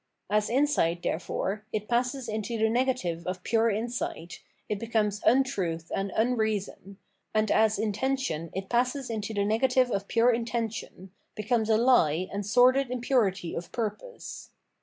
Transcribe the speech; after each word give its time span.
As 0.31 0.49
insight, 0.49 1.03
therefore, 1.03 1.63
it 1.71 1.87
passes 1.87 2.27
into 2.27 2.57
the 2.57 2.71
negative 2.71 3.27
of 3.27 3.43
pure 3.43 3.69
insight, 3.69 4.41
it 4.67 4.79
becomes 4.79 5.19
xmtruth 5.19 5.91
and 5.93 6.11
unreason; 6.15 6.97
and 7.35 7.51
as 7.51 7.77
inten 7.77 8.17
tion 8.17 8.49
it 8.55 8.67
passes 8.67 9.11
into 9.11 9.31
the 9.35 9.45
negative 9.45 9.91
of 9.91 10.07
pure 10.07 10.31
intention, 10.31 11.11
becomes 11.35 11.69
a 11.69 11.77
he 12.09 12.27
and 12.33 12.47
sordid 12.47 12.89
impurity 12.89 13.53
of 13.53 13.71
purpose. 13.71 14.49